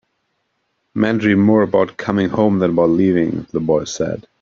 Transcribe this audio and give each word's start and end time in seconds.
"Men 0.95 1.19
dream 1.19 1.39
more 1.41 1.61
about 1.61 1.95
coming 1.97 2.29
home 2.29 2.57
than 2.57 2.71
about 2.71 2.89
leaving," 2.89 3.45
the 3.51 3.59
boy 3.59 3.83
said. 3.83 4.25